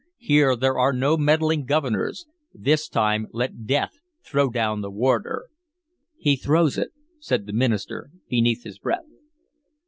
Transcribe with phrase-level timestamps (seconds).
[0.17, 5.45] Here there are no meddling governors; this time let Death throw down the warder!"
[6.17, 6.89] "He throws it,"
[7.19, 9.05] said the minister beneath his breath.